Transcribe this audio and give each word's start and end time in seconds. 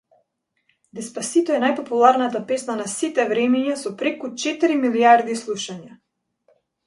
Деспасито 0.99 1.53
е 1.57 1.59
најпопуларната 1.63 2.41
песна 2.51 2.77
на 2.79 2.87
сите 2.95 3.27
времиња, 3.33 3.77
со 3.83 3.93
преку 4.01 4.33
четири 4.45 4.79
милијарди 4.87 5.39
слушања. 5.45 5.93